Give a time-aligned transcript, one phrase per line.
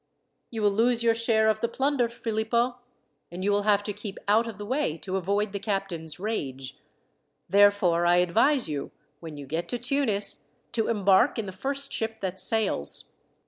[0.49, 2.79] "You will lose your share of the plunder, Philippo,
[3.31, 6.75] and you will have to keep out of the way to avoid the captain's rage.
[7.47, 12.17] Therefore I advise you, when you get to Tunis, to embark in the first ship
[12.17, 13.11] that sails.